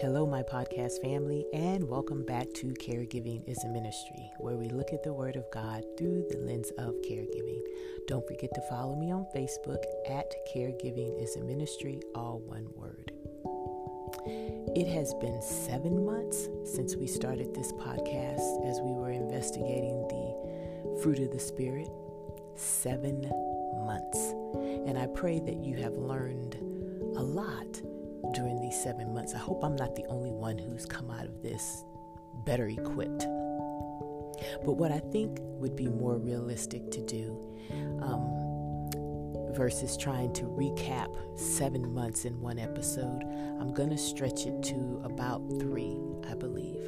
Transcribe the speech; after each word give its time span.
Hello, 0.00 0.24
my 0.24 0.42
podcast 0.42 1.02
family, 1.02 1.44
and 1.52 1.86
welcome 1.86 2.24
back 2.24 2.50
to 2.54 2.68
Caregiving 2.68 3.46
is 3.46 3.62
a 3.64 3.68
Ministry, 3.68 4.32
where 4.38 4.56
we 4.56 4.70
look 4.70 4.94
at 4.94 5.02
the 5.02 5.12
Word 5.12 5.36
of 5.36 5.44
God 5.52 5.84
through 5.98 6.24
the 6.30 6.38
lens 6.38 6.70
of 6.78 6.94
caregiving. 7.02 7.60
Don't 8.08 8.26
forget 8.26 8.48
to 8.54 8.62
follow 8.62 8.96
me 8.96 9.12
on 9.12 9.26
Facebook 9.36 9.84
at 10.08 10.32
Caregiving 10.54 11.22
is 11.22 11.36
a 11.36 11.40
Ministry, 11.40 12.00
all 12.14 12.38
one 12.46 12.66
word. 12.76 13.12
It 14.74 14.88
has 14.88 15.12
been 15.20 15.42
seven 15.42 16.06
months 16.06 16.48
since 16.64 16.96
we 16.96 17.06
started 17.06 17.54
this 17.54 17.72
podcast 17.72 18.70
as 18.70 18.80
we 18.80 18.92
were 18.92 19.10
investigating 19.10 20.08
the 20.08 21.00
fruit 21.02 21.18
of 21.18 21.30
the 21.30 21.38
Spirit. 21.38 21.90
Seven 22.56 23.20
months. 23.84 24.32
And 24.88 24.96
I 24.96 25.08
pray 25.08 25.40
that 25.40 25.62
you 25.62 25.76
have 25.76 25.92
learned 25.92 26.54
a 27.16 27.22
lot 27.22 27.82
during 28.34 28.60
these 28.60 28.80
seven 28.80 29.12
months. 29.14 29.34
I 29.34 29.38
hope 29.38 29.64
I'm 29.64 29.76
not 29.76 29.94
the 29.94 30.04
only 30.06 30.30
one 30.30 30.58
who's 30.58 30.86
come 30.86 31.10
out 31.10 31.26
of 31.26 31.42
this 31.42 31.84
better 32.44 32.68
equipped. 32.68 33.26
But 34.64 34.72
what 34.72 34.90
I 34.90 34.98
think 34.98 35.38
would 35.42 35.76
be 35.76 35.88
more 35.88 36.16
realistic 36.16 36.90
to 36.92 37.02
do 37.02 37.38
um, 38.02 39.52
versus 39.54 39.96
trying 39.96 40.32
to 40.34 40.44
recap 40.44 41.14
seven 41.38 41.92
months 41.92 42.24
in 42.24 42.40
one 42.40 42.58
episode, 42.58 43.22
I'm 43.60 43.72
going 43.74 43.90
to 43.90 43.98
stretch 43.98 44.46
it 44.46 44.62
to 44.64 45.02
about 45.04 45.42
three, 45.60 45.98
I 46.28 46.34
believe. 46.34 46.80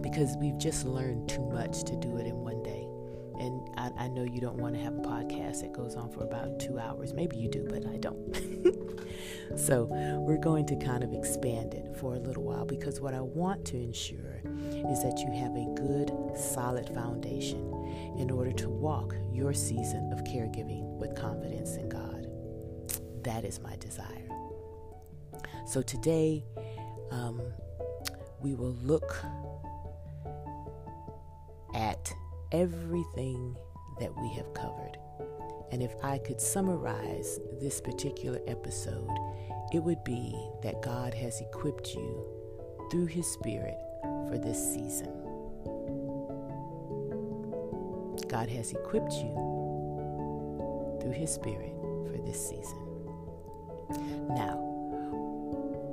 Because 0.00 0.36
we've 0.38 0.58
just 0.58 0.86
learned 0.86 1.28
too 1.28 1.44
much 1.44 1.84
to 1.84 1.96
do 1.96 2.16
it 2.16 2.26
in 2.26 2.36
one 2.36 2.62
day. 2.62 2.87
And 3.38 3.68
I, 3.76 3.90
I 4.04 4.08
know 4.08 4.24
you 4.24 4.40
don't 4.40 4.56
want 4.56 4.74
to 4.74 4.80
have 4.80 4.94
a 4.94 5.00
podcast 5.00 5.60
that 5.60 5.72
goes 5.72 5.94
on 5.94 6.10
for 6.10 6.24
about 6.24 6.58
two 6.58 6.78
hours. 6.78 7.12
Maybe 7.14 7.36
you 7.36 7.48
do, 7.48 7.66
but 7.68 7.86
I 7.86 7.96
don't. 7.96 8.34
so 9.56 9.84
we're 10.20 10.38
going 10.38 10.66
to 10.66 10.76
kind 10.76 11.04
of 11.04 11.12
expand 11.12 11.74
it 11.74 11.96
for 11.96 12.14
a 12.14 12.18
little 12.18 12.42
while 12.42 12.64
because 12.64 13.00
what 13.00 13.14
I 13.14 13.20
want 13.20 13.64
to 13.66 13.76
ensure 13.76 14.40
is 14.90 15.02
that 15.02 15.18
you 15.18 15.30
have 15.32 15.54
a 15.54 15.72
good, 15.76 16.12
solid 16.36 16.88
foundation 16.94 17.60
in 18.18 18.30
order 18.30 18.52
to 18.52 18.68
walk 18.68 19.14
your 19.32 19.52
season 19.52 20.12
of 20.12 20.24
caregiving 20.24 20.82
with 20.98 21.14
confidence 21.14 21.76
in 21.76 21.88
God. 21.88 22.26
That 23.22 23.44
is 23.44 23.60
my 23.60 23.76
desire. 23.76 24.28
So 25.66 25.82
today, 25.82 26.44
um, 27.10 27.40
we 28.40 28.54
will 28.54 28.76
look 28.82 29.16
at 31.74 32.12
everything 32.52 33.56
that 34.00 34.14
we 34.20 34.28
have 34.34 34.52
covered. 34.54 34.96
And 35.70 35.82
if 35.82 35.94
I 36.02 36.18
could 36.18 36.40
summarize 36.40 37.38
this 37.60 37.80
particular 37.80 38.40
episode, 38.46 39.10
it 39.72 39.80
would 39.80 40.02
be 40.04 40.34
that 40.62 40.80
God 40.82 41.12
has 41.14 41.40
equipped 41.40 41.94
you 41.94 42.24
through 42.90 43.06
His 43.06 43.26
Spirit 43.26 43.76
for 44.28 44.38
this 44.38 44.58
season. 44.72 45.12
God 48.28 48.48
has 48.48 48.72
equipped 48.72 49.12
you 49.12 50.98
through 51.00 51.12
His 51.12 51.32
Spirit 51.32 51.74
for 52.10 52.18
this 52.24 52.48
season. 52.48 52.78
Now, 54.28 54.64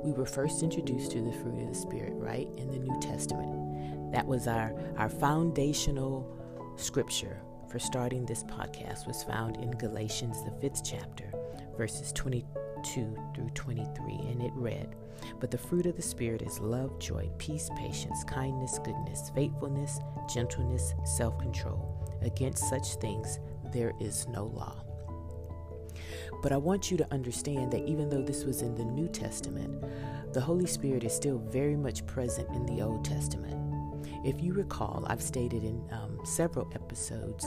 we 0.02 0.12
were 0.12 0.26
first 0.26 0.62
introduced 0.62 1.10
to 1.12 1.20
the 1.20 1.32
fruit 1.32 1.60
of 1.60 1.68
the 1.68 1.74
Spirit, 1.74 2.12
right, 2.14 2.48
in 2.56 2.70
the 2.70 2.78
New 2.78 2.98
Testament. 3.00 4.12
That 4.12 4.26
was 4.26 4.46
our, 4.46 4.72
our 4.96 5.08
foundational 5.08 6.32
scripture 6.76 7.40
for 7.70 7.78
starting 7.78 8.24
this 8.24 8.44
podcast 8.44 9.06
was 9.06 9.24
found 9.24 9.56
in 9.56 9.70
Galatians, 9.72 10.44
the 10.44 10.50
fifth 10.60 10.82
chapter, 10.84 11.32
verses 11.76 12.12
22 12.12 13.16
through 13.34 13.50
23, 13.54 14.14
and 14.30 14.42
it 14.42 14.52
read, 14.54 14.94
But 15.40 15.50
the 15.50 15.58
fruit 15.58 15.86
of 15.86 15.96
the 15.96 16.02
Spirit 16.02 16.42
is 16.42 16.60
love, 16.60 16.98
joy, 16.98 17.28
peace, 17.38 17.70
patience, 17.76 18.24
kindness, 18.24 18.78
goodness, 18.84 19.30
faithfulness, 19.34 19.98
gentleness, 20.32 20.94
self 21.04 21.38
control. 21.38 21.92
Against 22.22 22.68
such 22.68 22.96
things 22.96 23.40
there 23.72 23.92
is 24.00 24.26
no 24.28 24.44
law. 24.46 24.82
But 26.42 26.52
I 26.52 26.56
want 26.56 26.90
you 26.90 26.96
to 26.98 27.12
understand 27.12 27.72
that 27.72 27.86
even 27.88 28.08
though 28.08 28.22
this 28.22 28.44
was 28.44 28.62
in 28.62 28.74
the 28.74 28.84
New 28.84 29.08
Testament, 29.08 29.82
the 30.32 30.40
Holy 30.40 30.66
Spirit 30.66 31.04
is 31.04 31.14
still 31.14 31.38
very 31.38 31.76
much 31.76 32.06
present 32.06 32.48
in 32.54 32.66
the 32.66 32.82
Old 32.82 33.04
Testament. 33.04 33.65
If 34.24 34.42
you 34.42 34.52
recall, 34.52 35.04
I've 35.08 35.22
stated 35.22 35.64
in 35.64 35.82
um, 35.92 36.18
several 36.24 36.70
episodes 36.74 37.44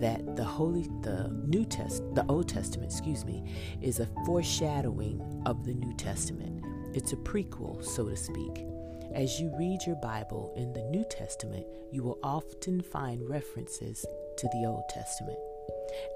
that 0.00 0.36
the 0.36 0.44
Holy, 0.44 0.82
the 1.02 1.28
New 1.46 1.64
Test, 1.64 2.02
the 2.14 2.24
Old 2.28 2.48
Testament, 2.48 2.90
excuse 2.90 3.24
me, 3.24 3.44
is 3.80 4.00
a 4.00 4.08
foreshadowing 4.24 5.42
of 5.46 5.64
the 5.64 5.74
New 5.74 5.94
Testament. 5.96 6.64
It's 6.94 7.12
a 7.12 7.16
prequel, 7.16 7.84
so 7.84 8.08
to 8.08 8.16
speak. 8.16 8.64
As 9.14 9.40
you 9.40 9.52
read 9.58 9.80
your 9.86 9.96
Bible 9.96 10.52
in 10.56 10.72
the 10.72 10.84
New 10.84 11.04
Testament, 11.10 11.66
you 11.90 12.02
will 12.02 12.18
often 12.22 12.80
find 12.80 13.28
references 13.28 14.04
to 14.36 14.48
the 14.48 14.66
Old 14.66 14.84
Testament. 14.90 15.38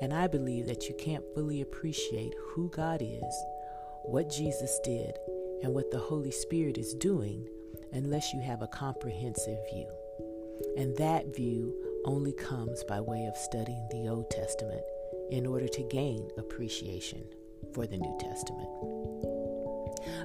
And 0.01 0.13
I 0.13 0.27
believe 0.27 0.67
that 0.67 0.89
you 0.89 0.95
can't 0.95 1.25
fully 1.35 1.63
appreciate 1.63 2.35
who 2.51 2.69
God 2.71 3.01
is, 3.03 3.45
what 4.05 4.31
Jesus 4.31 4.79
did, 4.85 5.17
and 5.63 5.73
what 5.73 5.91
the 5.91 5.99
Holy 5.99 6.31
Spirit 6.31 6.77
is 6.77 6.95
doing 6.95 7.49
unless 7.93 8.33
you 8.33 8.41
have 8.41 8.63
a 8.63 8.69
comprehensive 8.69 9.59
view. 9.73 9.89
And 10.77 10.97
that 10.97 11.35
view 11.35 11.75
only 12.05 12.33
comes 12.33 12.83
by 12.85 13.01
way 13.01 13.27
of 13.27 13.37
studying 13.37 13.87
the 13.91 14.09
Old 14.09 14.31
Testament 14.31 14.83
in 15.31 15.47
order 15.47 15.69
to 15.69 15.83
gain 15.85 16.29
appreciation 16.39 17.25
for 17.75 17.87
the 17.87 17.97
New 17.97 18.17
Testament. 18.19 18.69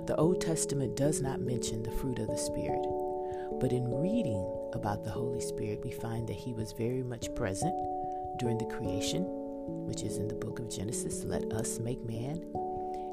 The 0.08 0.16
Old 0.18 0.42
Testament 0.42 0.96
does 0.96 1.22
not 1.22 1.42
mention 1.42 1.84
the 1.84 1.92
fruit 1.92 2.20
of 2.20 2.28
the 2.28 2.38
Spirit, 2.38 2.82
but 3.60 3.72
in 3.72 4.02
reading 4.02 4.70
about 4.74 5.04
the 5.04 5.12
Holy 5.12 5.42
Spirit, 5.42 5.82
we 5.84 5.92
find 5.92 6.28
that 6.28 6.36
He 6.36 6.54
was 6.54 6.74
very 6.74 7.04
much 7.04 7.34
present 7.36 7.74
during 8.40 8.58
the 8.58 8.66
creation, 8.66 9.24
which 9.86 10.04
is 10.04 10.18
in 10.18 10.28
the 10.28 10.36
book 10.36 10.60
of 10.60 10.70
Genesis 10.70 11.24
let 11.24 11.52
us 11.54 11.80
make 11.80 12.04
man 12.06 12.42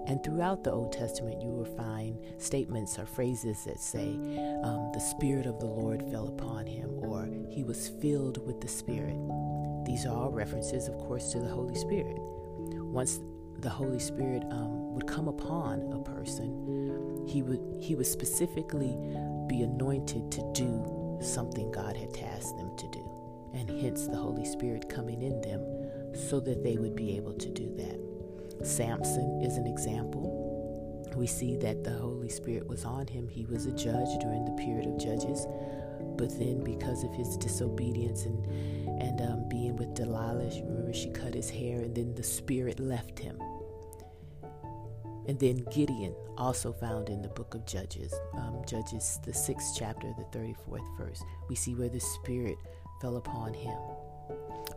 and 0.06 0.22
throughout 0.22 0.64
the 0.64 0.72
Old 0.72 0.92
Testament, 0.92 1.40
you 1.40 1.48
will 1.48 1.64
find 1.64 2.18
statements 2.38 2.98
or 2.98 3.06
phrases 3.06 3.64
that 3.64 3.80
say, 3.80 4.08
um, 4.62 4.90
the 4.92 5.00
Spirit 5.00 5.46
of 5.46 5.58
the 5.58 5.66
Lord 5.66 6.02
fell 6.10 6.28
upon 6.28 6.66
him, 6.66 6.90
or 6.98 7.26
he 7.48 7.64
was 7.64 7.88
filled 8.00 8.44
with 8.46 8.60
the 8.60 8.68
Spirit. 8.68 9.16
These 9.86 10.04
are 10.06 10.14
all 10.14 10.30
references, 10.30 10.88
of 10.88 10.98
course, 10.98 11.32
to 11.32 11.38
the 11.38 11.48
Holy 11.48 11.74
Spirit. 11.74 12.16
Once 12.18 13.20
the 13.60 13.70
Holy 13.70 13.98
Spirit 13.98 14.42
um, 14.50 14.92
would 14.94 15.06
come 15.06 15.28
upon 15.28 15.90
a 15.92 15.98
person, 16.00 17.24
he 17.26 17.42
would 17.42 17.62
he 17.80 17.94
would 17.94 18.06
specifically 18.06 18.96
be 19.46 19.62
anointed 19.62 20.30
to 20.32 20.52
do 20.52 21.18
something 21.22 21.70
God 21.70 21.96
had 21.96 22.12
tasked 22.12 22.56
them 22.58 22.76
to 22.76 22.88
do, 22.88 23.10
and 23.54 23.70
hence 23.80 24.06
the 24.06 24.16
Holy 24.16 24.44
Spirit 24.44 24.88
coming 24.88 25.22
in 25.22 25.40
them 25.40 25.62
so 26.14 26.40
that 26.40 26.62
they 26.62 26.76
would 26.76 26.94
be 26.94 27.16
able 27.16 27.34
to 27.34 27.48
do 27.48 27.74
that. 27.76 28.13
Samson 28.62 29.40
is 29.42 29.56
an 29.56 29.66
example. 29.66 30.30
We 31.14 31.26
see 31.26 31.56
that 31.56 31.84
the 31.84 31.92
Holy 31.92 32.28
Spirit 32.28 32.66
was 32.66 32.84
on 32.84 33.06
him. 33.06 33.28
He 33.28 33.46
was 33.46 33.66
a 33.66 33.72
judge 33.72 34.18
during 34.20 34.44
the 34.44 34.62
period 34.62 34.86
of 34.86 34.98
Judges, 34.98 35.46
but 36.16 36.36
then 36.38 36.64
because 36.64 37.04
of 37.04 37.14
his 37.14 37.36
disobedience 37.36 38.24
and 38.24 38.46
and 39.00 39.20
um, 39.20 39.48
being 39.48 39.76
with 39.76 39.94
Delilah, 39.94 40.50
remember 40.62 40.92
she 40.92 41.10
cut 41.10 41.34
his 41.34 41.50
hair, 41.50 41.80
and 41.80 41.94
then 41.94 42.14
the 42.14 42.22
Spirit 42.22 42.78
left 42.78 43.18
him. 43.18 43.38
And 45.26 45.38
then 45.38 45.64
Gideon, 45.72 46.14
also 46.36 46.72
found 46.72 47.08
in 47.08 47.22
the 47.22 47.28
book 47.28 47.54
of 47.54 47.66
Judges, 47.66 48.12
um, 48.36 48.62
Judges, 48.66 49.18
the 49.24 49.32
sixth 49.32 49.74
chapter, 49.78 50.12
the 50.18 50.38
34th 50.38 50.98
verse. 50.98 51.22
We 51.48 51.54
see 51.54 51.74
where 51.74 51.88
the 51.88 52.00
Spirit 52.00 52.56
fell 53.00 53.16
upon 53.16 53.54
him. 53.54 53.76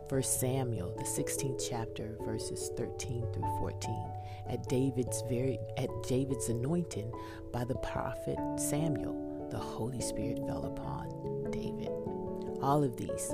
First 0.08 0.40
Samuel, 0.40 0.94
the 0.96 1.04
16th 1.04 1.68
chapter, 1.68 2.16
verses 2.24 2.70
13 2.78 3.26
through 3.30 3.58
14. 3.58 4.10
At 4.48 4.66
David's 4.66 5.22
very 5.28 5.58
at 5.76 5.90
David's 6.04 6.48
anointing 6.48 7.12
by 7.52 7.64
the 7.64 7.74
prophet 7.74 8.38
Samuel, 8.56 9.48
the 9.50 9.58
Holy 9.58 10.00
Spirit 10.00 10.38
fell 10.46 10.64
upon 10.64 11.50
David. 11.50 11.88
All 12.62 12.82
of 12.82 12.96
these 12.96 13.28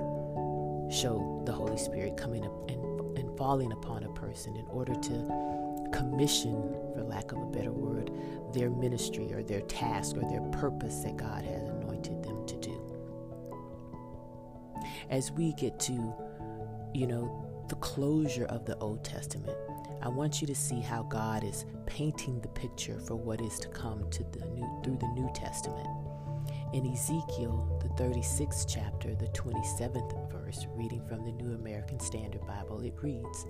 show 0.90 1.42
the 1.46 1.52
Holy 1.52 1.78
Spirit 1.78 2.16
coming 2.16 2.44
up 2.44 2.68
and, 2.68 3.18
and 3.18 3.38
falling 3.38 3.70
upon 3.70 4.02
a 4.02 4.12
person 4.12 4.56
in 4.56 4.66
order 4.66 4.94
to 4.94 5.90
commission, 5.92 6.74
for 6.92 7.04
lack 7.04 7.30
of 7.30 7.38
a 7.38 7.46
better 7.46 7.70
word, 7.70 8.10
their 8.52 8.70
ministry 8.70 9.32
or 9.32 9.44
their 9.44 9.62
task 9.62 10.16
or 10.16 10.28
their 10.28 10.42
purpose 10.50 11.04
that 11.04 11.16
God 11.16 11.44
has 11.44 11.62
anointed 11.62 12.24
them 12.24 12.44
to 12.46 12.56
do. 12.56 12.80
As 15.08 15.30
we 15.30 15.52
get 15.52 15.78
to 15.80 16.14
you 16.94 17.08
know, 17.08 17.64
the 17.68 17.74
closure 17.76 18.46
of 18.46 18.64
the 18.64 18.78
Old 18.78 19.04
Testament. 19.04 19.56
I 20.00 20.08
want 20.08 20.40
you 20.40 20.46
to 20.46 20.54
see 20.54 20.80
how 20.80 21.02
God 21.02 21.42
is 21.42 21.64
painting 21.86 22.40
the 22.40 22.48
picture 22.48 23.00
for 23.00 23.16
what 23.16 23.40
is 23.40 23.58
to 23.60 23.68
come 23.68 24.08
to 24.10 24.22
the 24.22 24.46
new 24.46 24.80
through 24.84 24.98
the 24.98 25.08
New 25.08 25.28
Testament. 25.34 25.88
In 26.72 26.86
Ezekiel, 26.92 27.80
the 27.82 28.02
36th 28.02 28.66
chapter, 28.68 29.14
the 29.14 29.28
27th 29.28 30.30
verse, 30.30 30.66
reading 30.74 31.02
from 31.08 31.24
the 31.24 31.32
New 31.32 31.54
American 31.54 31.98
Standard 31.98 32.46
Bible, 32.46 32.80
it 32.82 32.94
reads, 33.00 33.46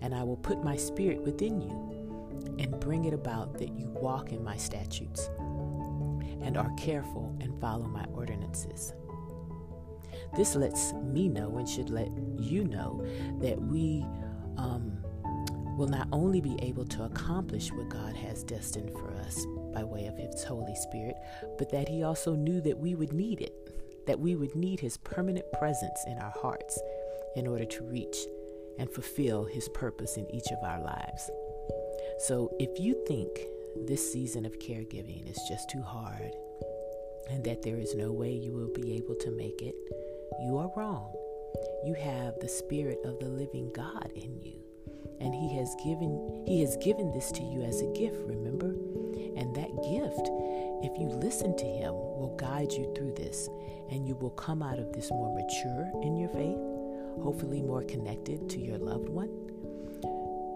And 0.00 0.14
I 0.14 0.22
will 0.22 0.36
put 0.36 0.64
my 0.64 0.76
spirit 0.76 1.22
within 1.22 1.60
you 1.60 2.56
and 2.58 2.78
bring 2.80 3.04
it 3.04 3.14
about 3.14 3.58
that 3.58 3.78
you 3.78 3.88
walk 3.88 4.32
in 4.32 4.42
my 4.42 4.56
statutes 4.56 5.30
and 6.42 6.56
are 6.56 6.72
careful 6.76 7.36
and 7.40 7.58
follow 7.60 7.86
my 7.86 8.04
ordinances. 8.12 8.94
This 10.36 10.54
lets 10.54 10.92
me 10.94 11.28
know 11.28 11.56
and 11.58 11.68
should 11.68 11.90
let 11.90 12.08
you 12.38 12.64
know 12.64 13.04
that 13.40 13.60
we 13.60 14.04
um, 14.56 14.92
will 15.76 15.88
not 15.88 16.08
only 16.12 16.40
be 16.40 16.56
able 16.62 16.84
to 16.86 17.04
accomplish 17.04 17.72
what 17.72 17.88
God 17.88 18.14
has 18.16 18.42
destined 18.42 18.90
for 18.92 19.12
us 19.14 19.46
by 19.74 19.84
way 19.84 20.06
of 20.06 20.16
His 20.16 20.44
Holy 20.44 20.74
Spirit, 20.74 21.16
but 21.58 21.70
that 21.70 21.88
He 21.88 22.02
also 22.02 22.34
knew 22.34 22.60
that 22.62 22.78
we 22.78 22.94
would 22.94 23.12
need 23.12 23.40
it, 23.40 24.06
that 24.06 24.18
we 24.18 24.36
would 24.36 24.54
need 24.54 24.80
His 24.80 24.96
permanent 24.98 25.50
presence 25.52 25.98
in 26.06 26.18
our 26.18 26.32
hearts 26.40 26.80
in 27.36 27.46
order 27.46 27.64
to 27.64 27.84
reach 27.84 28.16
and 28.78 28.90
fulfill 28.90 29.44
His 29.44 29.68
purpose 29.70 30.16
in 30.16 30.30
each 30.34 30.50
of 30.50 30.62
our 30.62 30.80
lives. 30.80 31.30
So 32.18 32.54
if 32.58 32.78
you 32.78 33.02
think 33.06 33.28
this 33.86 34.12
season 34.12 34.44
of 34.44 34.58
caregiving 34.58 35.30
is 35.30 35.40
just 35.48 35.70
too 35.70 35.82
hard 35.82 36.32
and 37.30 37.42
that 37.44 37.62
there 37.62 37.78
is 37.78 37.94
no 37.94 38.12
way 38.12 38.32
you 38.32 38.52
will 38.52 38.72
be 38.72 38.94
able 38.94 39.14
to 39.16 39.30
make 39.30 39.62
it, 39.62 39.74
you 40.40 40.58
are 40.58 40.70
wrong. 40.76 41.12
You 41.84 41.94
have 41.94 42.38
the 42.40 42.48
spirit 42.48 42.98
of 43.04 43.18
the 43.18 43.28
living 43.28 43.70
God 43.74 44.10
in 44.14 44.40
you. 44.40 44.58
And 45.20 45.34
he 45.34 45.56
has 45.56 45.74
given 45.84 46.44
he 46.46 46.60
has 46.60 46.76
given 46.78 47.12
this 47.12 47.30
to 47.32 47.42
you 47.42 47.62
as 47.62 47.80
a 47.80 47.92
gift, 47.92 48.16
remember? 48.24 48.74
And 49.36 49.54
that 49.54 49.70
gift, 49.82 50.28
if 50.82 50.98
you 50.98 51.08
listen 51.08 51.56
to 51.56 51.64
him, 51.64 51.92
will 51.92 52.36
guide 52.38 52.72
you 52.72 52.92
through 52.94 53.14
this 53.14 53.48
and 53.90 54.06
you 54.06 54.14
will 54.16 54.30
come 54.30 54.62
out 54.62 54.78
of 54.78 54.92
this 54.92 55.10
more 55.10 55.34
mature 55.34 55.90
in 56.02 56.16
your 56.16 56.28
faith, 56.30 56.58
hopefully 57.22 57.62
more 57.62 57.82
connected 57.82 58.48
to 58.50 58.58
your 58.58 58.78
loved 58.78 59.08
one, 59.08 59.28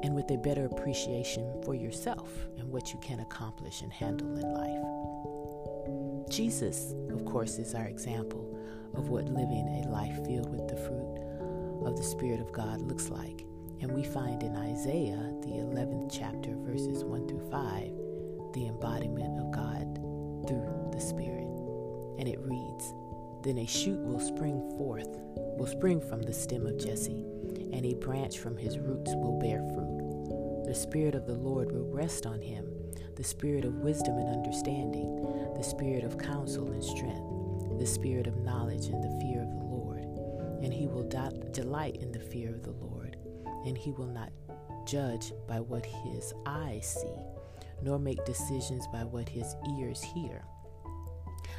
and 0.03 0.15
with 0.15 0.31
a 0.31 0.39
better 0.39 0.67
appreciation 0.67 1.61
for 1.65 1.75
yourself 1.75 2.31
and 2.59 2.69
what 2.71 2.93
you 2.93 2.99
can 3.01 3.21
accomplish 3.21 3.83
and 3.83 3.93
handle 3.93 4.37
in 4.37 4.53
life. 4.53 6.31
Jesus, 6.31 6.95
of 7.11 7.25
course, 7.25 7.59
is 7.59 7.75
our 7.75 7.87
example 7.87 8.59
of 8.97 9.09
what 9.09 9.29
living 9.29 9.85
a 9.85 9.89
life 9.91 10.25
filled 10.27 10.51
with 10.51 10.69
the 10.69 10.77
fruit 10.77 11.27
of 11.87 11.97
the 11.97 12.03
Spirit 12.03 12.41
of 12.41 12.53
God 12.53 12.81
looks 12.81 13.11
like. 13.11 13.45
And 13.81 13.93
we 13.93 14.03
find 14.03 14.43
in 14.43 14.57
Isaiah, 14.57 15.33
the 15.43 15.61
11th 15.61 16.11
chapter, 16.11 16.57
verses 16.57 17.05
1 17.05 17.29
through 17.29 17.51
5, 17.51 18.53
the 18.55 18.67
embodiment 18.67 19.39
of 19.39 19.53
God 19.53 19.99
through 20.49 20.91
the 20.93 21.01
Spirit. 21.01 21.47
And 22.19 22.27
it 22.27 22.41
reads 22.41 22.95
Then 23.43 23.59
a 23.59 23.67
shoot 23.67 24.01
will 24.01 24.21
spring 24.21 24.75
forth, 24.79 25.09
will 25.59 25.67
spring 25.67 26.01
from 26.01 26.23
the 26.23 26.33
stem 26.33 26.67
of 26.67 26.79
Jesse, 26.79 27.27
and 27.73 27.85
a 27.85 27.95
branch 27.95 28.39
from 28.39 28.57
his 28.57 28.79
roots 28.79 29.13
will 29.17 29.39
bear 29.39 29.63
fruit. 29.75 30.65
The 30.67 30.75
Spirit 30.75 31.15
of 31.15 31.27
the 31.27 31.35
Lord 31.35 31.71
will 31.71 31.91
rest 31.93 32.27
on 32.27 32.41
him 32.41 32.65
the 33.17 33.25
Spirit 33.25 33.65
of 33.65 33.77
wisdom 33.77 34.19
and 34.19 34.29
understanding, 34.29 35.55
the 35.57 35.63
Spirit 35.63 36.05
of 36.05 36.19
counsel 36.19 36.71
and 36.71 36.85
strength 36.85 37.36
the 37.79 37.87
spirit 37.87 38.27
of 38.27 38.39
knowledge 38.39 38.87
and 38.87 39.03
the 39.03 39.21
fear 39.21 39.43
of 39.43 39.51
the 39.51 39.65
Lord. 39.65 40.05
And 40.63 40.73
he 40.73 40.87
will 40.87 41.09
delight 41.53 41.97
in 41.97 42.13
the 42.13 42.21
fear 42.21 42.51
of 42.51 42.63
the 42.63 42.73
Lord. 42.73 43.17
And 43.65 43.77
he 43.77 43.93
will 43.93 44.07
not 44.07 44.33
judge 44.87 45.33
by 45.47 45.61
what 45.61 45.85
his 45.85 46.33
eyes 46.47 46.99
see, 47.01 47.23
nor 47.83 47.99
make 47.99 48.25
decisions 48.25 48.87
by 48.93 49.05
what 49.05 49.29
his 49.29 49.55
ears 49.79 50.03
hear. 50.03 50.45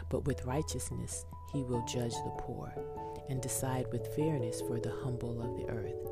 But 0.09 0.25
with 0.25 0.45
righteousness 0.45 1.25
he 1.51 1.63
will 1.63 1.85
judge 1.85 2.13
the 2.13 2.35
poor, 2.37 2.73
and 3.29 3.41
decide 3.41 3.87
with 3.91 4.15
fairness 4.15 4.61
for 4.61 4.79
the 4.79 4.95
humble 5.03 5.41
of 5.41 5.57
the 5.57 5.69
earth. 5.69 6.07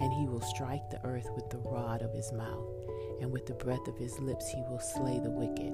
And 0.00 0.12
he 0.12 0.26
will 0.26 0.40
strike 0.40 0.90
the 0.90 1.04
earth 1.04 1.28
with 1.34 1.50
the 1.50 1.58
rod 1.58 2.02
of 2.02 2.12
his 2.14 2.32
mouth, 2.32 2.68
and 3.20 3.30
with 3.30 3.46
the 3.46 3.54
breath 3.54 3.86
of 3.88 3.98
his 3.98 4.18
lips 4.18 4.48
he 4.48 4.62
will 4.62 4.80
slay 4.80 5.20
the 5.20 5.30
wicked. 5.30 5.72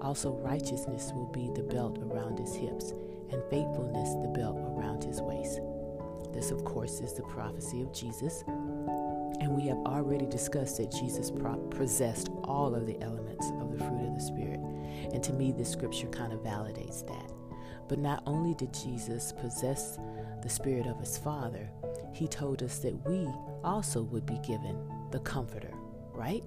Also, 0.00 0.32
righteousness 0.32 1.12
will 1.14 1.26
be 1.26 1.50
the 1.54 1.62
belt 1.62 1.98
around 1.98 2.38
his 2.38 2.54
hips, 2.54 2.92
and 3.30 3.42
faithfulness 3.50 4.14
the 4.22 4.32
belt 4.34 4.56
around 4.58 5.04
his 5.04 5.20
waist. 5.20 5.60
This, 6.32 6.50
of 6.50 6.64
course, 6.64 7.00
is 7.00 7.14
the 7.14 7.22
prophecy 7.22 7.82
of 7.82 7.92
Jesus, 7.92 8.44
and 9.40 9.54
we 9.54 9.66
have 9.68 9.78
already 9.78 10.26
discussed 10.26 10.78
that 10.78 10.90
Jesus 10.92 11.30
possessed 11.70 12.28
all 12.44 12.74
of 12.74 12.86
the 12.86 13.00
elements 13.02 13.46
of 13.60 13.72
the 13.72 13.78
fruit 13.78 14.06
of 14.06 14.14
the 14.14 14.20
Spirit. 14.20 14.60
And 15.12 15.22
to 15.22 15.32
me, 15.32 15.52
this 15.52 15.70
scripture 15.70 16.08
kind 16.08 16.32
of 16.32 16.40
validates 16.40 17.06
that. 17.06 17.32
But 17.88 17.98
not 17.98 18.22
only 18.26 18.54
did 18.54 18.74
Jesus 18.74 19.32
possess 19.32 19.98
the 20.42 20.48
Spirit 20.48 20.86
of 20.86 21.00
his 21.00 21.16
Father, 21.18 21.70
he 22.12 22.28
told 22.28 22.62
us 22.62 22.78
that 22.80 23.08
we 23.08 23.28
also 23.64 24.02
would 24.02 24.26
be 24.26 24.38
given 24.46 24.78
the 25.10 25.20
Comforter, 25.20 25.72
right? 26.12 26.44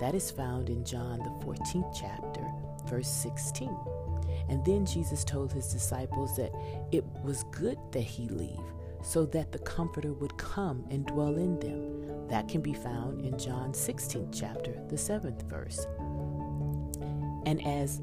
That 0.00 0.14
is 0.14 0.30
found 0.30 0.70
in 0.70 0.84
John, 0.84 1.18
the 1.18 1.44
14th 1.44 1.94
chapter, 1.98 2.50
verse 2.88 3.08
16. 3.08 3.76
And 4.48 4.64
then 4.64 4.86
Jesus 4.86 5.24
told 5.24 5.52
his 5.52 5.68
disciples 5.68 6.36
that 6.36 6.52
it 6.90 7.04
was 7.22 7.44
good 7.50 7.78
that 7.92 8.00
he 8.00 8.28
leave 8.28 8.58
so 9.02 9.24
that 9.26 9.52
the 9.52 9.58
comforter 9.60 10.12
would 10.12 10.36
come 10.38 10.84
and 10.90 11.06
dwell 11.06 11.36
in 11.36 11.58
them. 11.60 12.28
That 12.28 12.48
can 12.48 12.60
be 12.60 12.74
found 12.74 13.24
in 13.24 13.38
John 13.38 13.72
16 13.72 14.32
chapter, 14.32 14.72
the 14.88 14.96
7th 14.96 15.42
verse. 15.44 15.86
And 17.46 17.64
as 17.66 18.02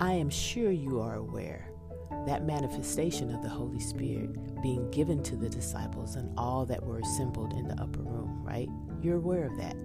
I 0.00 0.12
am 0.12 0.30
sure 0.30 0.72
you 0.72 1.00
are 1.00 1.16
aware, 1.16 1.70
that 2.26 2.44
manifestation 2.44 3.32
of 3.32 3.42
the 3.42 3.48
Holy 3.48 3.78
Spirit 3.78 4.60
being 4.62 4.90
given 4.90 5.22
to 5.22 5.36
the 5.36 5.48
disciples 5.48 6.16
and 6.16 6.32
all 6.36 6.66
that 6.66 6.84
were 6.84 6.98
assembled 6.98 7.52
in 7.52 7.68
the 7.68 7.80
upper 7.80 8.02
room, 8.02 8.42
right? 8.42 8.68
You're 9.00 9.18
aware 9.18 9.46
of 9.46 9.56
that. 9.58 9.76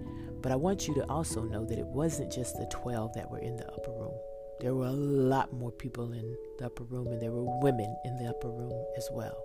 But 0.42 0.52
I 0.52 0.56
want 0.56 0.88
you 0.88 0.94
to 0.94 1.08
also 1.08 1.42
know 1.42 1.64
that 1.64 1.78
it 1.78 1.86
wasn't 1.86 2.32
just 2.32 2.56
the 2.56 2.66
12 2.66 3.14
that 3.14 3.30
were 3.30 3.38
in 3.38 3.56
the 3.56 3.66
upper 3.72 3.92
room. 3.92 4.14
There 4.60 4.74
were 4.74 4.86
a 4.86 4.92
lot 4.92 5.52
more 5.52 5.70
people 5.70 6.12
in 6.12 6.36
the 6.58 6.66
upper 6.66 6.84
room, 6.84 7.06
and 7.08 7.22
there 7.22 7.30
were 7.30 7.60
women 7.60 7.96
in 8.04 8.16
the 8.16 8.28
upper 8.28 8.50
room 8.50 8.72
as 8.96 9.08
well. 9.12 9.36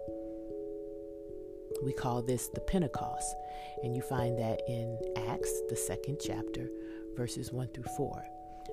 We 1.84 1.94
call 1.94 2.24
this 2.24 2.48
the 2.50 2.62
Pentecost, 2.62 3.36
and 3.84 3.96
you 3.96 4.02
find 4.02 4.38
that 4.40 4.62
in 4.68 4.98
Acts, 5.30 5.62
the 5.70 5.76
second 5.76 6.18
chapter, 6.20 6.70
verses 7.16 7.52
1 7.52 7.68
through 7.70 7.92
4. 7.96 8.24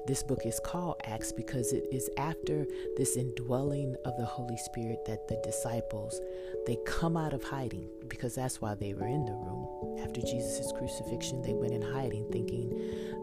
This 0.07 0.23
book 0.23 0.45
is 0.45 0.61
called 0.61 0.97
Acts 1.05 1.33
because 1.33 1.73
it 1.73 1.87
is 1.91 2.11
after 2.19 2.67
this 2.99 3.17
indwelling 3.17 3.97
of 4.05 4.15
the 4.19 4.27
Holy 4.27 4.59
Spirit 4.59 4.99
that 5.07 5.29
the 5.29 5.41
disciples 5.43 6.21
they 6.67 6.77
come 6.85 7.17
out 7.17 7.33
of 7.33 7.43
hiding 7.43 7.89
because 8.07 8.35
that's 8.35 8.61
why 8.61 8.75
they 8.75 8.93
were 8.93 9.07
in 9.07 9.25
the 9.25 9.33
room. 9.33 9.99
After 10.05 10.21
Jesus' 10.21 10.73
crucifixion, 10.77 11.41
they 11.41 11.55
went 11.55 11.73
in 11.73 11.81
hiding 11.81 12.31
thinking 12.31 12.69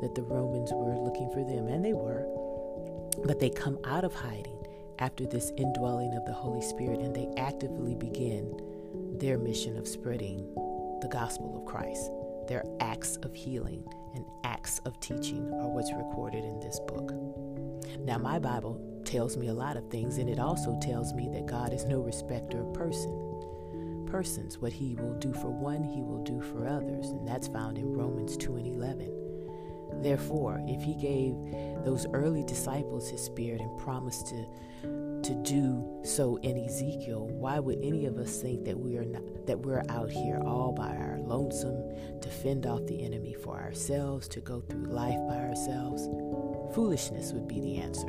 that 0.02 0.16
the 0.16 0.24
Romans 0.24 0.72
were 0.74 0.98
looking 0.98 1.30
for 1.30 1.44
them 1.44 1.68
and 1.68 1.86
they 1.86 1.94
were. 1.94 2.26
But 3.26 3.40
they 3.40 3.52
come 3.52 3.78
out 3.84 4.04
of 4.04 4.16
hiding 4.16 4.66
after 4.98 5.28
this 5.28 5.52
indwelling 5.58 6.16
of 6.16 6.26
the 6.26 6.34
Holy 6.34 6.64
Spirit 6.64 7.00
and 7.02 7.16
they 7.16 7.30
actively 7.38 7.94
begin 7.94 8.60
their 9.20 9.38
mission 9.38 9.78
of 9.78 9.88
spreading 9.88 10.52
the 11.02 11.10
gospel 11.12 11.56
of 11.56 11.66
Christ. 11.66 12.10
Their 12.48 12.64
acts 12.80 13.18
of 13.18 13.36
healing 13.36 13.84
and 14.16 14.26
acts 14.44 14.80
of 14.86 15.00
teaching 15.00 15.52
are 15.54 15.70
what's 15.70 15.92
recorded 15.94 16.44
in 16.44 16.60
this 16.60 16.80
book. 16.82 17.12
Now, 18.00 18.18
my 18.18 18.40
Bible 18.40 18.82
tells 19.06 19.38
me 19.38 19.48
a 19.48 19.54
lot 19.54 19.78
of 19.78 19.90
things, 19.90 20.18
and 20.18 20.30
it 20.30 20.40
also 20.40 20.78
tells 20.82 21.14
me 21.14 21.30
that 21.34 21.46
God 21.46 21.74
is 21.74 21.86
no 21.86 22.00
respecter 22.00 22.62
of 22.62 22.74
person. 22.74 24.06
Persons, 24.08 24.58
what 24.58 24.74
He 24.74 24.96
will 24.96 25.14
do 25.20 25.34
for 25.34 25.50
one, 25.50 25.84
He 25.84 26.02
will 26.02 26.24
do 26.24 26.42
for 26.42 26.68
others, 26.68 27.10
and 27.10 27.28
that's 27.28 27.48
found 27.48 27.78
in 27.78 27.94
Romans 27.94 28.38
2 28.38 28.56
and 28.56 28.68
11. 28.68 29.22
Therefore, 30.02 30.62
if 30.68 30.82
he 30.82 30.96
gave 30.96 31.36
those 31.84 32.08
early 32.14 32.44
disciples 32.44 33.10
his 33.10 33.22
spirit 33.22 33.62
and 33.62 33.78
promised 33.78 34.28
to 34.28 34.46
to 35.24 35.36
do 35.44 36.02
so 36.04 36.38
in 36.38 36.58
Ezekiel, 36.58 37.28
why 37.28 37.60
would 37.60 37.78
any 37.84 38.08
of 38.08 38.18
us 38.18 38.42
think 38.42 38.66
that 38.66 38.80
we 38.80 38.98
are 38.98 39.06
not 39.06 39.22
that 39.46 39.60
we're 39.60 39.84
out 39.90 40.10
here 40.10 40.42
all 40.44 40.72
by 40.72 40.96
our 40.96 41.11
lonesome 41.32 42.20
to 42.20 42.30
fend 42.30 42.66
off 42.66 42.86
the 42.88 43.04
enemy 43.04 43.34
for 43.34 43.58
ourselves, 43.58 44.28
to 44.28 44.42
go 44.42 44.60
through 44.62 44.86
life 44.86 45.20
by 45.28 45.38
ourselves? 45.38 46.08
Foolishness 46.76 47.32
would 47.32 47.48
be 47.48 47.62
the 47.62 47.78
answer. 47.78 48.08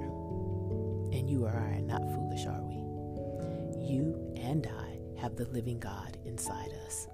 And 1.17 1.31
you 1.31 1.45
or 1.45 1.51
I 1.51 1.79
are 1.79 1.83
not 1.83 2.03
foolish, 2.15 2.47
are 2.47 2.63
we? 2.63 2.75
You 3.87 4.35
and 4.37 4.67
I 4.67 5.21
have 5.21 5.37
the 5.37 5.47
living 5.47 5.79
God 5.79 6.19
inside 6.25 6.71
us. 6.87 7.07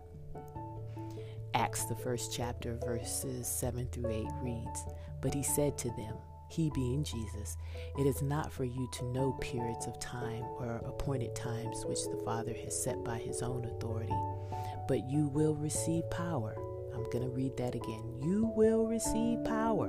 Acts, 1.55 1.85
the 1.85 1.97
first 1.97 2.33
chapter, 2.33 2.79
verses 2.85 3.47
7 3.47 3.89
through 3.89 4.11
8 4.11 4.27
reads 4.43 4.85
But 5.21 5.35
he 5.35 5.43
said 5.43 5.77
to 5.79 5.89
them, 5.89 6.15
he 6.51 6.71
being 6.71 7.05
Jesus, 7.05 7.59
it 7.99 8.07
is 8.07 8.23
not 8.23 8.51
for 8.51 8.65
you 8.65 8.89
to 8.93 9.05
know 9.13 9.33
periods 9.33 9.87
of 9.87 10.01
time 10.01 10.45
or 10.57 10.81
appointed 10.87 11.35
times 11.35 11.85
which 11.85 12.03
the 12.05 12.23
Father 12.25 12.55
has 12.65 12.83
set 12.83 13.05
by 13.05 13.19
his 13.19 13.43
own 13.43 13.67
authority, 13.67 14.15
but 14.89 15.09
you 15.09 15.29
will 15.29 15.55
receive 15.55 16.11
power. 16.11 16.57
I'm 16.95 17.05
going 17.11 17.23
to 17.23 17.31
read 17.31 17.57
that 17.59 17.77
again. 17.77 18.03
You 18.21 18.53
will 18.57 18.87
receive 18.89 19.45
power 19.45 19.89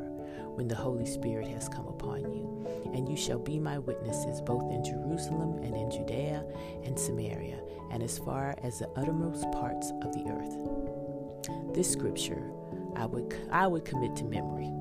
when 0.56 0.68
the 0.68 0.76
Holy 0.76 1.06
Spirit 1.06 1.48
has 1.48 1.68
come 1.68 1.88
upon 1.88 2.22
you, 2.22 2.68
and 2.94 3.10
you 3.10 3.18
shall 3.18 3.40
be 3.40 3.60
my 3.60 3.80
witnesses 3.80 4.42
both 4.42 4.72
in 4.72 4.84
Jerusalem 4.84 5.58
and 5.64 5.76
in 5.76 5.90
Judea 5.90 6.46
and 6.84 7.00
Samaria, 7.00 7.60
and 7.92 8.04
as 8.04 8.20
far 8.20 8.56
as 8.62 8.78
the 8.80 8.90
uttermost 8.96 9.50
parts 9.52 9.92
of 10.04 10.14
the 10.14 10.26
earth. 10.30 11.74
This 11.74 11.92
scripture 11.92 12.52
I 12.96 13.06
would 13.06 13.34
I 13.52 13.66
would 13.66 13.86
commit 13.86 14.16
to 14.18 14.26
memory 14.26 14.72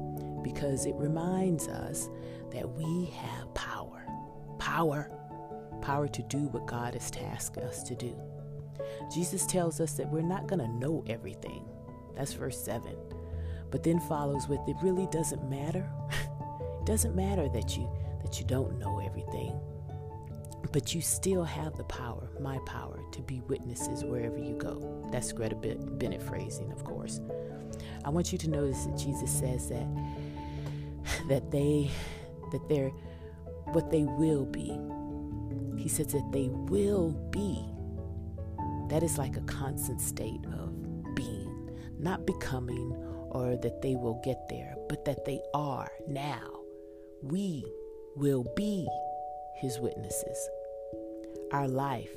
because 0.43 0.85
it 0.85 0.95
reminds 0.97 1.69
us 1.69 2.11
that 2.51 2.69
we 2.69 3.07
have 3.07 3.55
power. 3.55 4.05
power, 4.59 5.11
power 5.81 6.09
to 6.09 6.23
do 6.25 6.49
what 6.49 6.67
God 6.67 6.95
has 6.95 7.11
tasked 7.11 7.59
us 7.59 7.83
to 7.85 7.95
do. 7.95 8.15
Jesus 9.13 9.47
tells 9.47 9.81
us 9.81 9.95
that 9.95 10.09
we're 10.09 10.21
not 10.21 10.47
going 10.47 10.61
to 10.61 10.69
know 10.69 11.05
everything. 11.07 11.65
That's 12.17 12.33
verse 12.33 12.63
7. 12.63 12.97
But 13.71 13.83
then 13.83 14.01
follows 14.01 14.49
with 14.49 14.61
it 14.67 14.77
really 14.83 15.07
doesn't 15.07 15.49
matter. 15.49 15.89
it 16.81 16.87
doesn't 16.87 17.15
matter 17.15 17.49
that 17.51 17.77
you 17.77 17.89
that 18.23 18.39
you 18.41 18.47
don't 18.47 18.79
know 18.79 19.01
everything. 19.01 19.59
But 20.73 20.95
you 20.95 21.01
still 21.01 21.45
have 21.45 21.77
the 21.77 21.85
power, 21.85 22.29
my 22.41 22.59
power, 22.67 23.01
to 23.13 23.23
be 23.23 23.41
witnesses 23.43 24.05
wherever 24.05 24.37
you 24.37 24.55
go. 24.55 25.09
That's 25.13 25.33
Greta 25.33 25.55
Bennett 25.55 26.23
phrasing, 26.23 26.73
of 26.73 26.85
course. 26.85 27.21
I 28.05 28.11
want 28.11 28.33
you 28.33 28.39
to 28.39 28.51
notice 28.51 28.85
that 28.85 28.99
Jesus 28.99 29.31
says 29.31 29.69
that 29.69 29.87
that 31.29 31.51
they 31.51 31.91
that 32.53 32.69
they're 32.69 32.93
what 33.73 33.91
they 33.91 34.05
will 34.05 34.45
be. 34.47 34.79
He 35.81 35.89
says 35.89 36.09
that 36.09 36.33
they 36.33 36.49
will 36.49 37.11
be. 37.31 37.65
That 38.89 39.03
is 39.03 39.19
like 39.19 39.37
a 39.37 39.43
constant 39.43 40.01
state 40.01 40.45
of 40.55 41.15
being, 41.15 41.71
not 41.99 42.27
becoming 42.27 42.93
or 43.31 43.57
that 43.57 43.83
they 43.83 43.95
will 43.95 44.21
get 44.25 44.49
there, 44.49 44.75
but 44.89 45.05
that 45.05 45.25
they 45.25 45.41
are 45.53 45.91
now. 46.07 46.61
We 47.23 47.65
will 48.17 48.47
be 48.57 48.89
his 49.57 49.79
witnesses. 49.79 50.49
Our 51.53 51.69
life, 51.69 52.15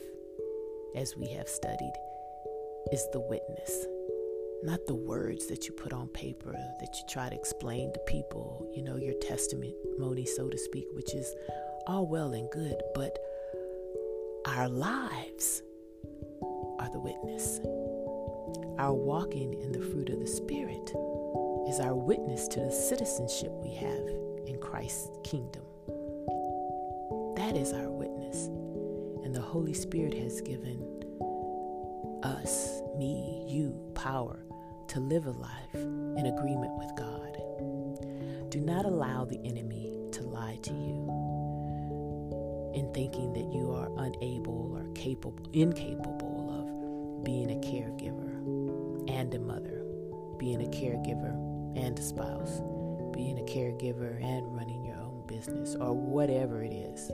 as 0.96 1.16
we 1.18 1.28
have 1.34 1.48
studied, 1.48 1.94
is 2.92 3.06
the 3.12 3.20
witness, 3.20 3.86
not 4.64 4.86
the 4.88 4.96
words 4.96 5.48
that 5.48 5.68
you 5.68 5.74
put 5.74 5.94
on 5.94 6.08
paper 6.10 6.52
that 6.52 6.96
you 6.96 7.04
try 7.10 7.30
to 7.30 7.36
explain 7.36 7.92
to 7.94 8.00
people, 8.08 8.70
you 8.74 8.84
know, 8.84 8.96
your 8.96 9.16
testimony, 9.22 10.26
so 10.26 10.50
to 10.50 10.58
speak, 10.58 10.86
which 10.94 11.14
is 11.14 11.34
all 11.88 12.08
well 12.08 12.34
and 12.34 12.50
good, 12.52 12.82
but 12.94 13.18
our 14.46 14.70
lives 14.70 15.62
are 16.82 16.90
the 16.90 17.00
witness. 17.00 17.60
Our 18.80 18.94
walking 18.94 19.54
in 19.62 19.72
the 19.72 19.80
fruit 19.80 20.10
of 20.10 20.20
the 20.20 20.28
Spirit 20.28 20.90
is 21.70 21.80
our 21.80 21.96
witness 21.96 22.48
to 22.50 22.60
the 22.60 22.72
citizenship 22.72 23.52
we 23.64 23.76
have 23.76 24.08
in 24.48 24.58
Christ's 24.60 25.12
kingdom. 25.24 25.62
That 27.36 27.56
is 27.56 27.72
our 27.72 27.90
witness. 27.90 28.48
And 29.24 29.36
the 29.36 29.42
Holy 29.42 29.74
Spirit 29.74 30.16
has 30.16 30.42
given 30.42 30.82
us, 32.24 32.82
me, 32.98 33.46
you, 33.48 33.80
power 33.94 34.44
to 34.88 35.00
live 35.00 35.28
a 35.28 35.32
life 35.32 35.76
in 35.76 36.26
agreement 36.26 36.78
with 36.78 36.92
God. 36.98 37.38
Do 38.50 38.60
not 38.60 38.86
allow 38.86 39.26
the 39.26 39.40
enemy 39.46 39.98
to 40.14 40.24
lie 40.24 40.58
to 40.64 40.74
you 40.74 41.32
in 42.74 42.92
thinking 42.94 43.34
that 43.34 43.54
you 43.54 43.72
are 43.72 43.90
unable 43.98 44.74
or 44.76 44.86
capable, 44.94 45.46
incapable 45.54 46.50
of 46.60 46.61
being 47.24 47.52
a 47.52 47.56
caregiver 47.56 49.10
and 49.10 49.34
a 49.34 49.40
mother, 49.40 49.84
being 50.38 50.62
a 50.62 50.70
caregiver 50.70 51.34
and 51.78 51.98
a 51.98 52.02
spouse, 52.02 52.62
being 53.14 53.40
a 53.40 53.44
caregiver 53.44 54.22
and 54.24 54.56
running 54.56 54.84
your 54.84 54.98
own 54.98 55.26
business, 55.28 55.76
or 55.76 55.94
whatever 55.94 56.64
it 56.64 56.74
is. 56.74 57.08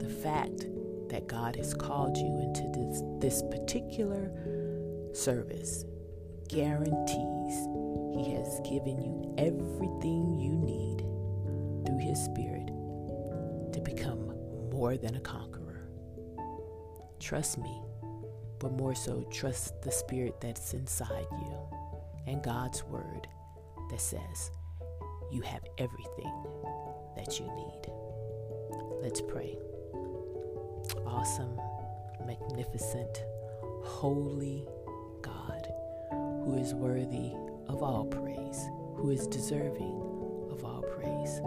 The 0.00 0.08
fact 0.22 0.66
that 1.08 1.26
God 1.26 1.56
has 1.56 1.74
called 1.74 2.16
you 2.16 2.38
into 2.38 2.62
this, 2.72 3.02
this 3.20 3.42
particular 3.50 4.30
service 5.12 5.84
guarantees 6.48 7.54
He 8.14 8.34
has 8.34 8.60
given 8.60 9.00
you 9.00 9.34
everything 9.38 10.38
you 10.38 10.52
need 10.52 11.00
through 11.86 11.98
His 11.98 12.22
Spirit 12.24 12.66
to 13.72 13.80
become 13.84 14.32
more 14.70 14.96
than 14.96 15.16
a 15.16 15.20
conqueror. 15.20 15.88
Trust 17.18 17.58
me, 17.58 17.82
but 18.60 18.72
more 18.72 18.94
so, 18.94 19.24
trust 19.30 19.80
the 19.82 19.90
Spirit 19.90 20.38
that's 20.40 20.74
inside 20.74 21.26
you 21.32 21.56
and 22.26 22.42
God's 22.42 22.84
Word 22.84 23.26
that 23.90 24.00
says 24.00 24.50
you 25.32 25.40
have 25.40 25.64
everything 25.78 26.32
that 27.16 27.40
you 27.40 27.46
need. 27.46 27.82
Let's 29.02 29.22
pray. 29.22 29.56
Awesome, 31.06 31.58
magnificent, 32.26 33.24
holy 33.82 34.66
God, 35.22 35.66
who 36.44 36.58
is 36.60 36.74
worthy 36.74 37.32
of 37.66 37.82
all 37.82 38.04
praise, 38.04 38.68
who 38.96 39.10
is 39.10 39.26
deserving 39.26 39.96
of 40.50 40.64
all 40.64 40.82
praise. 40.82 41.40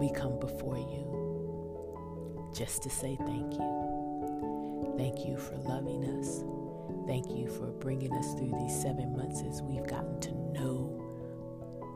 We 0.00 0.12
come 0.12 0.38
before 0.38 0.78
you 0.78 2.52
just 2.54 2.82
to 2.84 2.90
say 2.90 3.16
thank 3.26 3.54
you. 3.54 3.91
Thank 4.96 5.24
you 5.26 5.36
for 5.36 5.56
loving 5.56 6.04
us. 6.04 6.44
Thank 7.06 7.30
you 7.30 7.48
for 7.48 7.66
bringing 7.66 8.12
us 8.12 8.34
through 8.34 8.52
these 8.58 8.80
seven 8.80 9.16
months 9.16 9.42
as 9.48 9.62
we've 9.62 9.86
gotten 9.86 10.20
to 10.20 10.32
know 10.52 10.98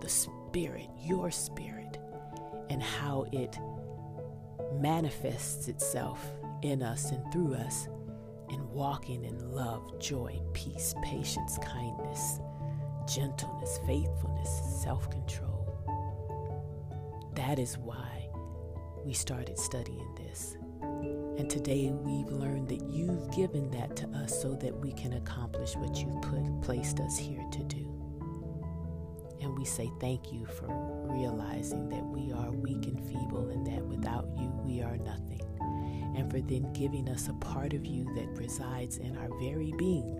the 0.01 0.09
Spirit, 0.09 0.89
your 1.03 1.31
Spirit, 1.31 1.99
and 2.71 2.83
how 2.83 3.27
it 3.33 3.59
manifests 4.81 5.69
itself 5.69 6.31
in 6.63 6.83
us 6.83 7.11
and 7.11 7.33
through 7.33 7.55
us 7.55 7.89
in 8.51 8.69
walking 8.71 9.25
in 9.25 9.51
love, 9.53 9.99
joy, 10.01 10.41
peace, 10.53 10.95
patience, 11.03 11.59
kindness, 11.59 12.41
gentleness, 13.13 13.79
faithfulness, 13.87 14.63
self 14.83 15.11
control. 15.11 15.53
That 17.35 17.59
is 17.59 17.79
why 17.79 18.29
we 19.05 19.13
started 19.13 19.59
studying 19.59 20.15
this. 20.17 20.57
And 21.39 21.51
today 21.51 21.91
we've 21.93 22.33
learned 22.33 22.69
that 22.69 22.83
you've 22.89 23.31
given 23.35 23.71
that 23.73 23.95
to 23.97 24.09
us 24.09 24.41
so 24.41 24.55
that 24.55 24.75
we 24.75 24.93
can 24.93 25.15
accomplish 25.15 25.77
what 25.77 25.97
you've 25.97 26.23
put, 26.23 26.63
placed 26.63 26.99
us 27.01 27.19
here 27.19 27.45
to 27.53 27.63
do. 27.65 27.87
And 29.43 29.57
we 29.57 29.65
say 29.65 29.91
thank 30.01 30.33
you 30.33 30.47
for 30.47 30.67
realizing 31.13 31.89
that 31.91 32.05
we 32.05 32.33
are 32.33 32.51
weak 32.51 32.87
and 32.87 32.99
feeble 33.07 33.51
and 33.51 33.67
that 33.67 33.85
without 33.85 34.29
you 34.39 34.49
we 34.65 34.81
are 34.81 34.97
nothing. 34.97 35.43
And 36.17 36.31
for 36.31 36.41
then 36.41 36.73
giving 36.73 37.09
us 37.09 37.29
a 37.29 37.35
part 37.35 37.75
of 37.75 37.85
you 37.85 38.05
that 38.15 38.29
resides 38.31 38.97
in 38.97 39.17
our 39.19 39.29
very 39.39 39.73
being 39.77 40.17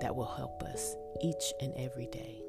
that 0.00 0.16
will 0.16 0.32
help 0.34 0.62
us 0.62 0.96
each 1.22 1.52
and 1.60 1.74
every 1.76 2.06
day 2.06 2.42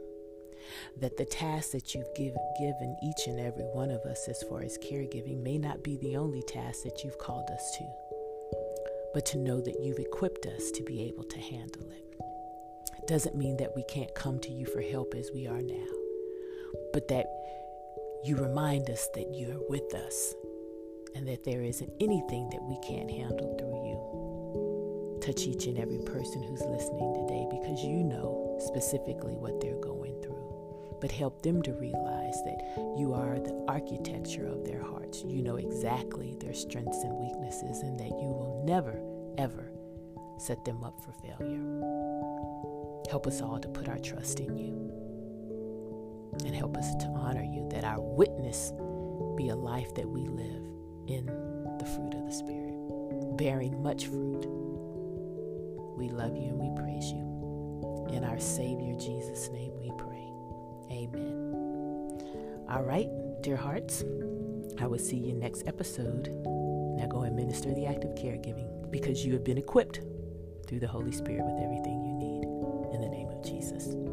that 0.98 1.18
the 1.18 1.26
task 1.26 1.72
that 1.72 1.94
you've 1.94 2.14
give, 2.16 2.36
given 2.60 2.96
each 3.04 3.28
and 3.28 3.40
every 3.40 3.66
one 3.66 3.92
of 3.92 4.02
us 4.02 4.28
as 4.28 4.44
far 4.44 4.62
as 4.62 4.78
caregiving 4.78 5.42
may 5.42 5.58
not 5.58 5.84
be 5.84 5.98
the 5.98 6.16
only 6.16 6.42
task 6.44 6.84
that 6.84 7.04
you've 7.04 7.18
called 7.18 7.50
us 7.50 7.76
to, 7.78 7.84
but 9.14 9.26
to 9.28 9.38
know 9.38 9.62
that 9.62 9.80
you've 9.82 10.00
equipped 10.00 10.46
us 10.46 10.72
to 10.72 10.84
be 10.84 11.04
able 11.04 11.24
to 11.24 11.40
handle 11.40 11.90
it. 11.92 12.04
It 12.98 13.08
doesn't 13.08 13.36
mean 13.36 13.58
that 13.58 13.76
we 13.76 13.84
can't 13.84 14.14
come 14.16 14.40
to 14.40 14.52
you 14.52 14.66
for 14.66 14.82
help 14.82 15.14
as 15.16 15.30
we 15.34 15.48
are 15.48 15.62
now, 15.62 15.88
but 16.94 17.08
that 17.10 17.28
you 18.24 18.38
remind 18.38 18.90
us 18.90 19.10
that 19.16 19.34
you're 19.34 19.60
with 19.68 19.94
us 19.94 20.34
and 21.16 21.28
that 21.28 21.44
there 21.44 21.62
isn't 21.62 21.92
anything 22.00 22.50
that 22.50 22.64
we 22.64 22.78
can't 22.88 23.12
handle 23.12 23.56
through 23.58 23.86
you. 23.86 25.20
Touch 25.22 25.46
each 25.46 25.68
and 25.68 25.78
every 25.78 26.00
person 26.00 26.42
who's 26.44 26.62
listening 26.62 27.14
today 27.14 27.46
because 27.52 27.84
you 27.84 28.04
know 28.04 28.58
specifically 28.60 29.36
what 29.36 29.60
they're 29.62 29.80
going 29.80 30.13
but 31.04 31.12
help 31.12 31.42
them 31.42 31.62
to 31.62 31.74
realize 31.74 32.42
that 32.46 32.64
you 32.98 33.14
are 33.14 33.38
the 33.38 33.66
architecture 33.68 34.48
of 34.48 34.64
their 34.64 34.82
hearts. 34.82 35.22
You 35.28 35.42
know 35.42 35.58
exactly 35.58 36.38
their 36.40 36.54
strengths 36.54 37.04
and 37.04 37.14
weaknesses, 37.18 37.82
and 37.82 38.00
that 38.00 38.08
you 38.08 38.30
will 38.30 38.64
never, 38.66 39.04
ever 39.38 39.70
set 40.38 40.64
them 40.64 40.82
up 40.82 41.02
for 41.02 41.12
failure. 41.12 41.60
Help 43.10 43.28
us 43.28 43.42
all 43.42 43.60
to 43.60 43.68
put 43.68 43.90
our 43.90 44.00
trust 44.00 44.40
in 44.40 44.58
you, 44.58 44.72
and 46.46 46.56
help 46.56 46.78
us 46.78 46.96
to 46.96 47.08
honor 47.08 47.44
you, 47.44 47.68
that 47.70 47.84
our 47.84 48.00
witness 48.00 48.72
be 49.36 49.50
a 49.50 49.56
life 49.58 49.94
that 49.96 50.08
we 50.08 50.22
live 50.22 50.64
in 51.08 51.26
the 51.80 51.86
fruit 51.86 52.14
of 52.14 52.26
the 52.26 52.32
Spirit, 52.32 53.36
bearing 53.36 53.84
much 53.84 54.08
fruit. 54.08 54.46
We 55.98 56.08
love 56.08 56.38
you 56.38 56.44
and 56.44 56.60
we 56.60 56.82
praise 56.82 57.12
you. 57.12 58.08
In 58.14 58.24
our 58.24 58.40
Savior 58.40 58.96
Jesus' 58.98 59.50
name 59.50 59.74
we 59.82 59.92
pray. 59.98 60.33
Amen. 60.92 62.66
All 62.70 62.84
right, 62.84 63.10
dear 63.42 63.56
hearts, 63.56 64.04
I 64.80 64.88
will 64.88 65.00
see 65.00 65.18
you 65.18 65.34
next 65.34 65.68
episode. 65.68 66.30
Now 66.30 67.08
go 67.08 67.22
and 67.22 67.36
minister 67.36 67.74
the 67.74 67.86
act 67.86 68.04
of 68.04 68.12
caregiving 68.12 68.92
because 68.92 69.26
you 69.26 69.34
have 69.34 69.44
been 69.44 69.58
equipped 69.58 70.02
through 70.68 70.80
the 70.80 70.88
Holy 70.88 71.12
Spirit 71.12 71.44
with 71.46 71.64
everything 71.64 72.04
you 72.04 72.14
need. 72.14 72.44
In 72.94 73.02
the 73.02 73.10
name 73.10 73.30
of 73.30 73.44
Jesus. 73.44 74.13